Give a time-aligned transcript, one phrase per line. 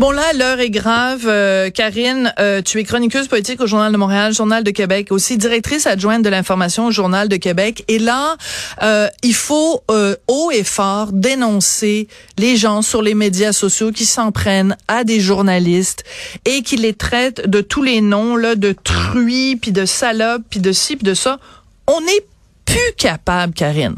[0.00, 1.22] Bon là, l'heure est grave.
[1.26, 5.36] Euh, Karine, euh, tu es chroniqueuse politique au Journal de Montréal, Journal de Québec, aussi
[5.36, 7.84] directrice adjointe de l'information au Journal de Québec.
[7.86, 8.36] Et là,
[8.82, 9.82] euh, il faut
[10.28, 12.08] haut et fort dénoncer
[12.38, 16.04] les gens sur les médias sociaux qui s'en prennent à des journalistes
[16.44, 20.60] et qui les traitent de tous les noms là, de truies, puis de salopes, puis
[20.60, 21.38] de ci, puis de ça.
[21.86, 22.26] On n'est
[22.64, 23.96] plus capable, Karine.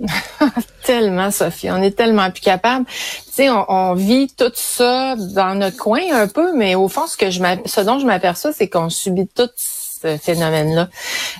[0.84, 1.70] tellement, Sophie.
[1.70, 2.86] On est tellement plus capable.
[2.86, 7.16] Tu sais, on, vit tout ça dans notre coin un peu, mais au fond, ce
[7.16, 10.88] que je ce dont je m'aperçois, c'est qu'on subit tout ce phénomène-là.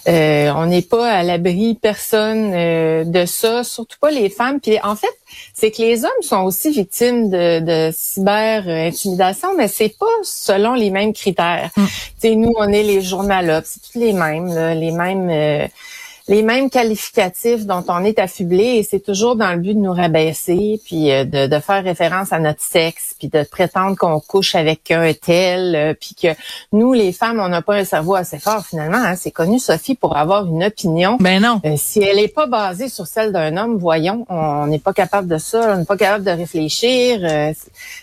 [0.08, 4.60] Euh, on n'est pas à l'abri, personne, euh, de ça, surtout pas les femmes.
[4.60, 5.16] Puis en fait,
[5.54, 10.90] c'est que les hommes sont aussi victimes de, de cyber-intimidation, mais c'est pas selon les
[10.90, 11.70] mêmes critères.
[11.76, 11.84] Mm.
[11.84, 15.30] Tu sais, nous, on est les journalistes, c'est tous les mêmes, les mêmes...
[15.30, 15.68] Euh,
[16.28, 19.92] les mêmes qualificatifs dont on est affublé et c'est toujours dans le but de nous
[19.92, 24.54] rabaisser, puis euh, de, de faire référence à notre sexe, puis de prétendre qu'on couche
[24.54, 26.28] avec un tel, euh, puis que
[26.72, 28.98] nous, les femmes, on n'a pas un cerveau assez fort finalement.
[28.98, 29.16] Hein.
[29.16, 31.16] C'est connu, Sophie, pour avoir une opinion.
[31.18, 31.62] Ben non.
[31.64, 35.28] Euh, si elle n'est pas basée sur celle d'un homme, voyons, on n'est pas capable
[35.28, 37.20] de ça, on n'est pas capable de réfléchir.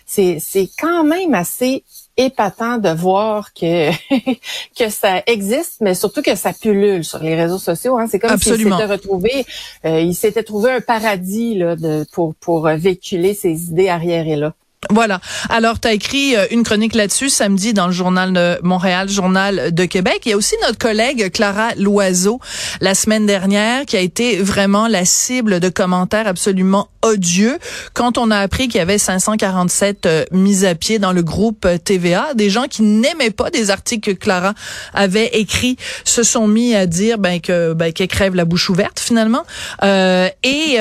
[0.08, 1.84] c'est quand même assez
[2.18, 3.92] épatant de voir que
[4.78, 7.98] que ça existe, mais surtout que ça pullule sur les réseaux sociaux.
[7.98, 8.08] Hein.
[8.10, 9.46] C'est comme s'il s'était retrouvé,
[9.86, 14.54] euh, il s'était trouvé un paradis là, de, pour pour véhiculer ses idées arriérées là.
[14.90, 15.20] Voilà.
[15.50, 19.74] Alors, tu as écrit euh, une chronique là-dessus samedi dans le journal de Montréal, journal
[19.74, 20.22] de Québec.
[20.26, 22.40] Il y a aussi notre collègue Clara Loiseau
[22.82, 27.58] la semaine dernière qui a été vraiment la cible de commentaires absolument odieux
[27.94, 31.66] quand on a appris qu'il y avait 547 euh, mises à pied dans le groupe
[31.66, 32.34] euh, TVA.
[32.34, 34.54] Des gens qui n'aimaient pas des articles que Clara
[34.94, 39.00] avait écrits se sont mis à dire ben que ben qu'elle crève la bouche ouverte
[39.00, 39.44] finalement.
[39.84, 40.80] et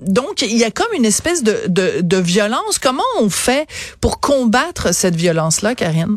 [0.00, 2.78] donc, il y a comme une espèce de, de, de violence.
[2.78, 3.68] Comment on fait
[4.00, 6.16] pour combattre cette violence-là, Karine?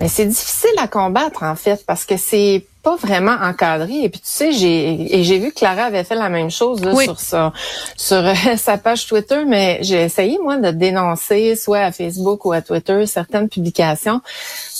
[0.00, 4.20] Mais c'est difficile à combattre en fait parce que c'est pas vraiment encadré et puis
[4.20, 7.52] tu sais j'ai et j'ai vu que Clara avait fait la même chose sur sa
[7.96, 8.22] sur
[8.56, 13.04] sa page Twitter mais j'ai essayé moi de dénoncer soit à Facebook ou à Twitter
[13.06, 14.20] certaines publications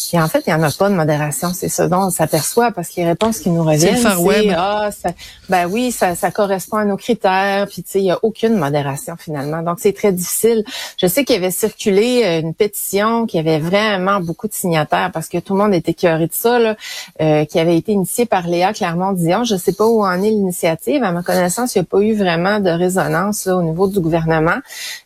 [0.08, 1.50] puis en fait, il n'y en a pas de modération.
[1.52, 5.10] C'est ce dont on s'aperçoit parce que les réponses qui nous reviennent, c'est ah, ça,
[5.50, 7.66] ben oui, ça, ça correspond à nos critères.
[7.68, 9.62] Puis tu sais, il n'y a aucune modération finalement.
[9.62, 10.64] Donc c'est très difficile.
[10.96, 15.10] Je sais qu'il y avait circulé euh, une pétition qui avait vraiment beaucoup de signataires
[15.12, 16.76] parce que tout le monde était curieux de ça, là,
[17.20, 19.44] euh, qui avait été initiée par Léa Clermont-Dion.
[19.44, 21.02] Je ne sais pas où en est l'initiative.
[21.02, 24.58] À ma connaissance, il n'y a pas eu vraiment de résonance au niveau du gouvernement.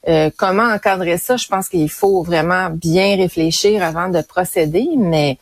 [0.09, 1.37] Euh, comment encadrer ça?
[1.37, 5.39] Je pense qu'il faut vraiment bien réfléchir avant de procéder mais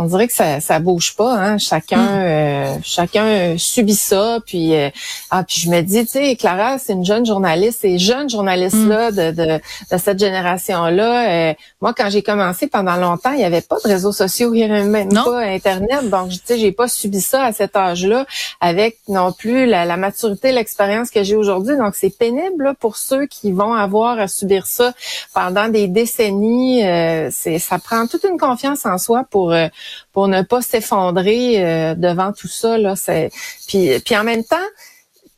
[0.00, 2.22] on dirait que ça ça bouge pas hein chacun hmm.
[2.22, 4.88] euh, chacun subit ça puis euh,
[5.30, 8.86] ah puis je me dis tu sais Clara c'est une jeune journaliste ces jeunes journalistes
[8.86, 9.14] là hmm.
[9.14, 9.60] de, de,
[9.92, 13.76] de cette génération là euh, moi quand j'ai commencé pendant longtemps il y avait pas
[13.84, 17.20] de réseaux sociaux il y avait même pas internet donc tu sais j'ai pas subi
[17.20, 18.24] ça à cet âge là
[18.60, 23.26] avec non plus la, la maturité l'expérience que j'ai aujourd'hui donc c'est pénible pour ceux
[23.26, 24.94] qui vont avoir à subir ça
[25.34, 26.80] pendant des décennies
[27.30, 29.54] c'est ça prend toute une confiance en soi pour
[30.12, 33.30] pour ne pas s'effondrer euh, devant tout ça là c'est
[33.68, 34.56] puis puis en même temps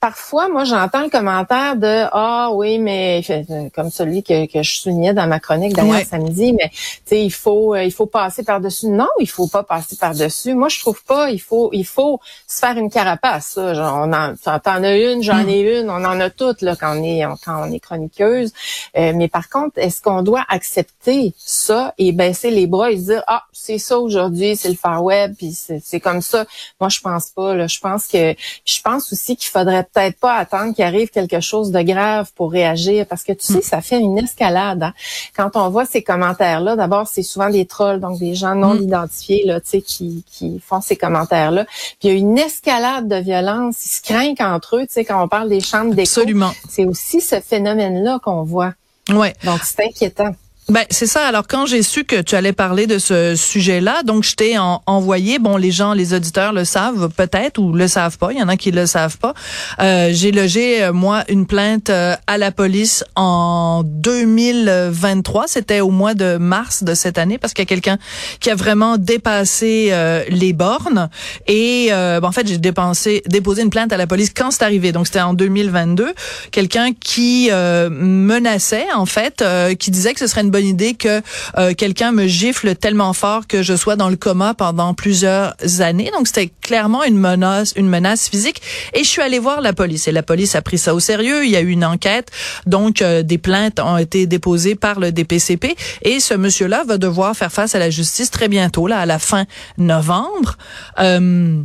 [0.02, 4.80] parfois, moi, j'entends le commentaire de ah oui, mais euh, comme celui que, que je
[4.80, 8.42] soulignais dans ma chronique d'ailleurs samedi, mais tu sais, il faut euh, il faut passer
[8.42, 8.88] par dessus.
[8.88, 10.54] Non, il faut pas passer par dessus.
[10.54, 11.30] Moi, je trouve pas.
[11.30, 12.18] Il faut il faut
[12.48, 13.52] se faire une carapace.
[13.54, 13.74] Ça.
[13.74, 16.98] Genre, on en t'en as une, j'en ai une, on en a toutes là quand
[16.98, 18.52] on est quand on est chroniqueuse.
[18.96, 23.04] Euh, mais par contre, est-ce qu'on doit accepter ça et baisser les bras et se
[23.04, 26.44] dire ah c'est ça aujourd'hui, c'est le far web, puis c'est comme ça?
[26.80, 27.54] Moi, je pense pas.
[27.54, 27.68] Là.
[27.68, 31.70] Je pense que je pense aussi qu'il faudrait peut-être pas attendre qu'il arrive quelque chose
[31.70, 33.62] de grave pour réagir parce que tu sais, mm.
[33.62, 34.82] ça fait une escalade.
[34.82, 34.94] Hein.
[35.36, 38.82] Quand on voit ces commentaires-là, d'abord, c'est souvent des trolls, donc des gens non mm.
[38.82, 41.64] identifiés là, tu sais, qui, qui font ces commentaires-là.
[41.64, 43.84] Puis il y a une escalade de violence.
[43.84, 46.20] Ils se craignent entre eux, tu sais, quand on parle des chambres d'écho.
[46.20, 46.52] Absolument.
[46.68, 48.72] C'est aussi ce phénomène-là qu'on voit.
[49.10, 49.34] Ouais.
[49.44, 50.34] Donc, c'est inquiétant.
[50.68, 51.26] Ben c'est ça.
[51.26, 54.56] Alors quand j'ai su que tu allais parler de ce sujet-là, donc je t'ai
[54.86, 55.40] envoyé.
[55.40, 58.32] Bon, les gens, les auditeurs le savent peut-être ou le savent pas.
[58.32, 59.34] Il y en a qui le savent pas.
[59.80, 65.46] Euh, j'ai logé euh, moi une plainte euh, à la police en 2023.
[65.48, 67.98] C'était au mois de mars de cette année parce qu'il y a quelqu'un
[68.38, 71.10] qui a vraiment dépassé euh, les bornes.
[71.48, 74.92] Et ben, en fait, j'ai déposé une plainte à la police quand c'est arrivé.
[74.92, 76.14] Donc c'était en 2022.
[76.52, 79.44] Quelqu'un qui menaçait en fait,
[79.80, 81.20] qui disait que ce serait une bonne idée que
[81.58, 86.10] euh, quelqu'un me gifle tellement fort que je sois dans le coma pendant plusieurs années.
[86.16, 88.62] Donc c'était clairement une menace, une menace physique.
[88.94, 91.44] Et je suis allée voir la police et la police a pris ça au sérieux.
[91.44, 92.30] Il y a eu une enquête,
[92.66, 97.34] donc euh, des plaintes ont été déposées par le DPCP et ce monsieur-là va devoir
[97.34, 99.46] faire face à la justice très bientôt, là à la fin
[99.78, 100.58] novembre.
[101.00, 101.62] Euh,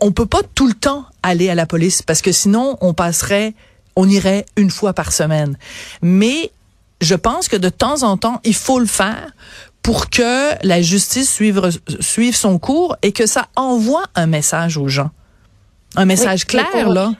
[0.00, 3.54] on peut pas tout le temps aller à la police parce que sinon on passerait
[3.98, 5.58] on irait une fois par semaine.
[6.02, 6.52] Mais
[7.00, 9.32] je pense que de temps en temps, il faut le faire
[9.82, 14.88] pour que la justice suive, suive son cours et que ça envoie un message aux
[14.88, 15.10] gens.
[15.96, 17.12] Un message clair, là.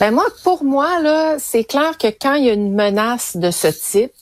[0.00, 3.50] Ben moi, pour moi, là, c'est clair que quand il y a une menace de
[3.50, 4.12] ce type,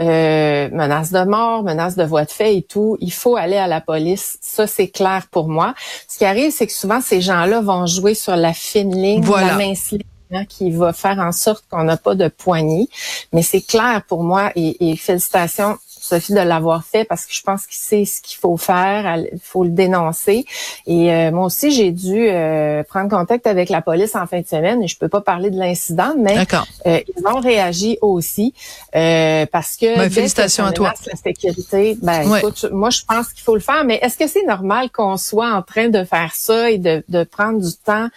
[0.00, 3.68] euh, menace de mort, menace de voie de fait et tout, il faut aller à
[3.68, 4.38] la police.
[4.40, 5.74] Ça, c'est clair pour moi.
[6.08, 9.56] Ce qui arrive, c'est que souvent, ces gens-là vont jouer sur la fine ligne, la
[9.56, 10.02] mince ligne
[10.48, 12.88] qui va faire en sorte qu'on n'a pas de poignée.
[13.32, 17.42] Mais c'est clair pour moi et, et félicitations Sophie de l'avoir fait parce que je
[17.42, 20.44] pense qu'il sait ce qu'il faut faire, il faut le dénoncer.
[20.84, 24.46] Et euh, moi aussi, j'ai dû euh, prendre contact avec la police en fin de
[24.46, 26.44] semaine et je peux pas parler de l'incident, mais
[26.86, 28.52] euh, ils ont réagi aussi
[28.92, 30.92] parce que ben, félicitations à toi.
[31.06, 34.44] La sécurité, ben écoute, moi je pense qu'il faut le faire, mais est-ce que c'est
[34.44, 38.08] normal qu'on soit en train de faire ça et de, de prendre du temps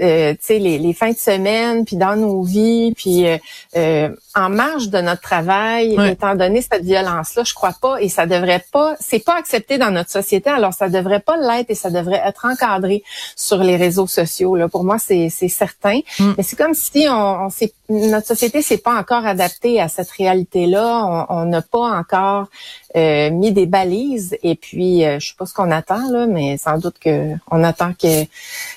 [0.00, 3.36] euh, les, les, fins de semaine, puis dans nos vies, puis euh,
[3.76, 8.26] euh, en marge de notre travail, étant donné cette violence-là, je crois pas, et ça
[8.26, 11.90] devrait pas, c'est pas accepté dans notre société, alors ça devrait pas l'être et ça
[11.90, 13.02] devrait être encadré
[13.36, 14.56] sur les réseaux sociaux.
[14.56, 14.68] Là.
[14.68, 16.00] Pour moi, c'est certain.
[16.18, 16.32] Mm.
[16.38, 17.50] Mais c'est comme si on, on
[17.92, 21.26] notre société s'est pas encore adaptée à cette réalité-là.
[21.28, 22.48] On n'a pas encore
[22.96, 24.36] euh, mis des balises.
[24.42, 27.62] Et puis, euh, je sais pas ce qu'on attend là, mais sans doute que on
[27.64, 28.24] attend que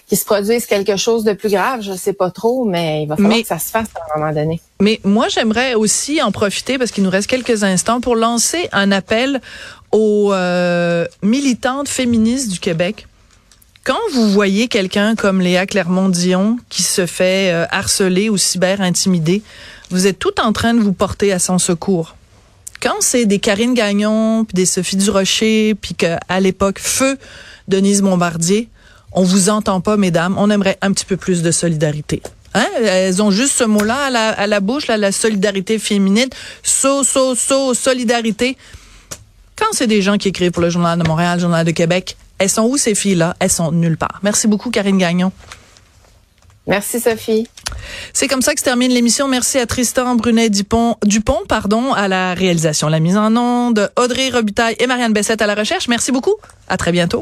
[0.08, 1.82] qu'il se produise quelque chose de plus grave.
[1.82, 4.34] Je sais pas trop, mais il va falloir que ça se fasse à un moment
[4.34, 4.62] donné.
[4.82, 8.92] Mais moi, j'aimerais aussi en profiter parce qu'il nous reste quelques instants pour lancer un
[8.92, 9.42] appel
[9.92, 13.08] aux euh, militantes féministes du Québec.
[13.86, 19.44] Quand vous voyez quelqu'un comme Léa Clermont-Dion qui se fait euh, harceler ou cyber-intimider,
[19.92, 22.16] vous êtes tout en train de vous porter à son secours.
[22.82, 27.20] Quand c'est des Karine Gagnon, puis des Sophie Durocher, puis qu'à l'époque, feu
[27.68, 28.70] Denise Bombardier,
[29.12, 30.34] on vous entend pas, mesdames.
[30.40, 32.24] On aimerait un petit peu plus de solidarité.
[32.56, 32.66] Hein?
[32.82, 36.30] Elles ont juste ce mot-là à la, bouche, la solidarité féminine.
[36.64, 38.58] So, so, so, solidarité.
[39.56, 42.18] Quand c'est des gens qui écrivent pour le Journal de Montréal, le Journal de Québec,
[42.40, 43.36] elles sont où ces filles-là?
[43.40, 44.20] Elles sont nulle part.
[44.24, 45.32] Merci beaucoup, Karine Gagnon.
[46.68, 47.48] Merci, Sophie.
[48.14, 49.28] C'est comme ça que se termine l'émission.
[49.28, 54.30] Merci à Tristan Brunet Dupont, Dupont pardon, à la réalisation, la mise en onde, Audrey
[54.30, 55.88] Robitaille et Marianne Bessette à la recherche.
[55.88, 56.36] Merci beaucoup.
[56.68, 57.14] À très bientôt.